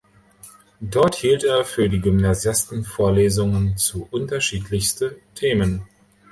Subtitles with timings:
[0.81, 5.85] Dort hielt er für die Gymnasiasten Vorlesungen zu unterschiedlichste Themen.